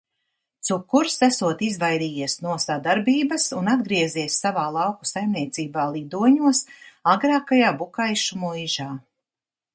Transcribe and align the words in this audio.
"Cukurs 0.67 1.17
esot 1.25 1.59
izvairījies 1.67 2.35
no 2.45 2.55
sadarbības 2.63 3.45
un 3.59 3.69
atgriezies 3.75 4.39
savā 4.47 4.65
lauku 4.79 5.11
saimniecībā 5.11 5.85
"Lidoņos" 5.99 6.65
agrākajā 7.15 7.71
Bukaišu 7.85 8.43
muižā." 8.47 8.91